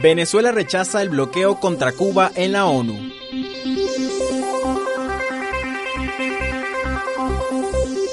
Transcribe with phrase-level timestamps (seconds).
[0.00, 2.96] Venezuela rechaza el bloqueo contra Cuba en la ONU.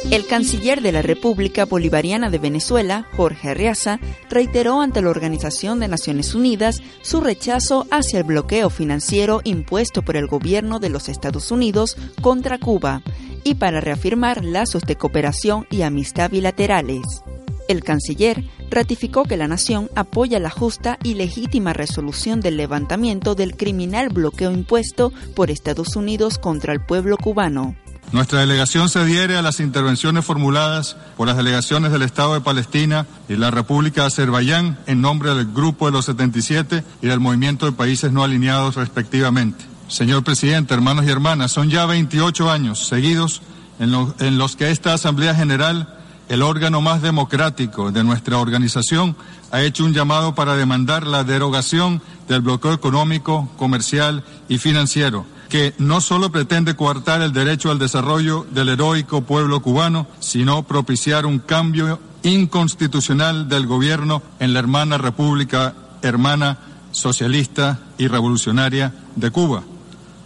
[0.09, 5.88] El canciller de la República Bolivariana de Venezuela, Jorge Arreaza, reiteró ante la Organización de
[5.88, 11.52] Naciones Unidas su rechazo hacia el bloqueo financiero impuesto por el gobierno de los Estados
[11.52, 13.04] Unidos contra Cuba
[13.43, 17.21] y para reafirmar lazos de cooperación y amistad bilaterales.
[17.67, 23.55] El canciller ratificó que la nación apoya la justa y legítima resolución del levantamiento del
[23.55, 27.75] criminal bloqueo impuesto por Estados Unidos contra el pueblo cubano.
[28.12, 33.07] Nuestra delegación se adhiere a las intervenciones formuladas por las delegaciones del Estado de Palestina
[33.27, 37.65] y la República de Azerbaiyán en nombre del Grupo de los 77 y del Movimiento
[37.65, 39.65] de Países No Alineados respectivamente.
[39.87, 43.41] Señor presidente, hermanos y hermanas, son ya 28 años seguidos
[43.79, 45.95] en, en los que esta Asamblea General
[46.29, 49.15] el órgano más democrático de nuestra organización,
[49.51, 55.73] ha hecho un llamado para demandar la derogación del bloqueo económico, comercial y financiero, que
[55.77, 61.40] no solo pretende coartar el derecho al desarrollo del heroico pueblo cubano, sino propiciar un
[61.40, 66.57] cambio inconstitucional del gobierno en la hermana República Hermana
[66.91, 69.63] Socialista y Revolucionaria de Cuba.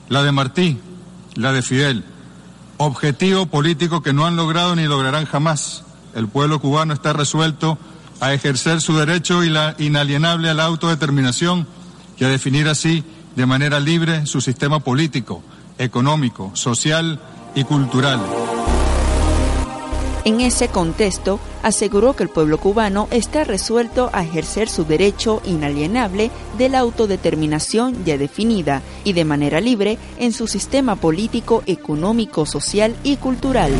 [0.07, 0.79] La de Martí,
[1.35, 2.05] la de Fidel,
[2.77, 5.83] objetivo político que no han logrado ni lograrán jamás
[6.15, 7.77] el pueblo cubano está resuelto
[8.19, 9.41] a ejercer su derecho
[9.77, 11.67] inalienable a la autodeterminación
[12.17, 13.03] y a definir así
[13.35, 15.41] de manera libre su sistema político,
[15.77, 17.19] económico, social
[17.55, 18.19] y cultural.
[20.25, 26.29] En ese contexto, aseguró que el pueblo cubano está resuelto a ejercer su derecho inalienable
[26.57, 32.95] de la autodeterminación ya definida y de manera libre en su sistema político, económico, social
[33.03, 33.71] y cultural.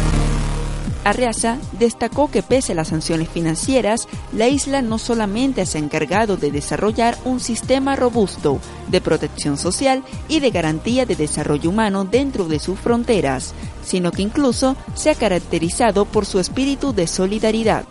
[1.04, 6.38] Arreaza destacó que pese a las sanciones financieras, la isla no solamente se ha encargado
[6.38, 12.46] de desarrollar un sistema robusto de protección social y de garantía de desarrollo humano dentro
[12.46, 17.86] de sus fronteras, sino que incluso se ha caracterizado por su espíritu de solidaridad.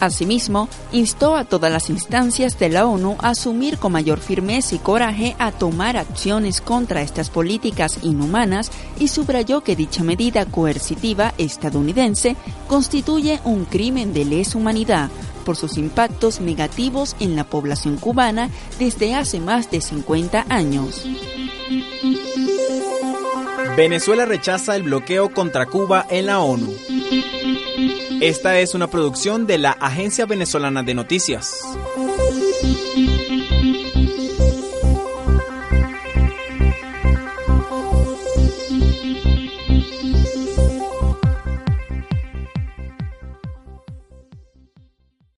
[0.00, 4.78] Asimismo, instó a todas las instancias de la ONU a asumir con mayor firmeza y
[4.78, 12.36] coraje a tomar acciones contra estas políticas inhumanas y subrayó que dicha medida coercitiva estadounidense
[12.68, 15.10] constituye un crimen de lesa humanidad
[15.44, 21.04] por sus impactos negativos en la población cubana desde hace más de 50 años.
[23.76, 26.68] Venezuela rechaza el bloqueo contra Cuba en la ONU.
[28.20, 31.60] Esta es una producción de la Agencia Venezolana de Noticias.